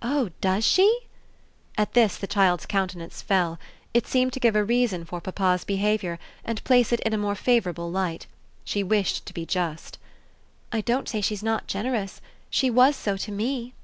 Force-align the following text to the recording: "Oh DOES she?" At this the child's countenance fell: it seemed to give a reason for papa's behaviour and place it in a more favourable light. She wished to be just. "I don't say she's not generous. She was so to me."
"Oh 0.00 0.30
DOES 0.40 0.64
she?" 0.64 0.98
At 1.76 1.92
this 1.92 2.16
the 2.16 2.26
child's 2.26 2.64
countenance 2.64 3.20
fell: 3.20 3.58
it 3.92 4.06
seemed 4.06 4.32
to 4.32 4.40
give 4.40 4.56
a 4.56 4.64
reason 4.64 5.04
for 5.04 5.20
papa's 5.20 5.62
behaviour 5.64 6.18
and 6.42 6.64
place 6.64 6.90
it 6.90 7.00
in 7.00 7.12
a 7.12 7.18
more 7.18 7.34
favourable 7.34 7.90
light. 7.90 8.26
She 8.64 8.82
wished 8.82 9.26
to 9.26 9.34
be 9.34 9.44
just. 9.44 9.98
"I 10.72 10.80
don't 10.80 11.06
say 11.06 11.20
she's 11.20 11.42
not 11.42 11.66
generous. 11.66 12.22
She 12.48 12.70
was 12.70 12.96
so 12.96 13.18
to 13.18 13.30
me." 13.30 13.74